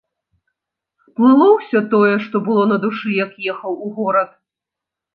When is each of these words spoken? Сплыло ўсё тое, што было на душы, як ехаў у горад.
Сплыло 1.03 1.47
ўсё 1.57 1.79
тое, 1.93 2.15
што 2.25 2.35
было 2.49 2.63
на 2.73 2.77
душы, 2.89 3.07
як 3.23 3.31
ехаў 3.55 3.81
у 3.85 3.95
горад. 4.03 4.29